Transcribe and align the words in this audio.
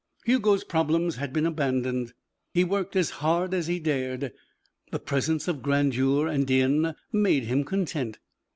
Hugo's 0.25 0.63
problems 0.63 1.17
had 1.17 1.31
been 1.31 1.45
abandoned. 1.45 2.13
He 2.55 2.63
worked 2.63 2.95
as 2.95 3.11
hard 3.21 3.53
as 3.53 3.67
he 3.67 3.77
dared. 3.79 4.33
The 4.89 4.97
presence 4.97 5.47
of 5.47 5.61
grandeur 5.61 6.27
and 6.27 6.47
din 6.47 6.95
made 7.11 7.43
him 7.43 7.63
content. 7.63 8.17